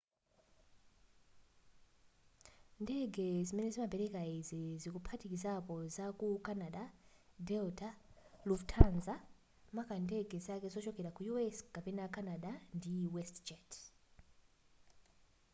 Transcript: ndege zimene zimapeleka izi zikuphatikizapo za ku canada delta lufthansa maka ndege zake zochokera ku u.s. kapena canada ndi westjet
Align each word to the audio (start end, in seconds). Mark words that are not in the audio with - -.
ndege 2.83 3.27
zimene 3.47 3.69
zimapeleka 3.73 4.21
izi 4.37 4.61
zikuphatikizapo 4.81 5.75
za 5.95 6.05
ku 6.19 6.27
canada 6.45 6.83
delta 7.47 7.89
lufthansa 8.47 9.15
maka 9.75 9.93
ndege 10.05 10.37
zake 10.47 10.67
zochokera 10.73 11.09
ku 11.15 11.21
u.s. 11.33 11.55
kapena 11.75 12.05
canada 12.15 12.51
ndi 12.75 12.93
westjet 13.13 13.67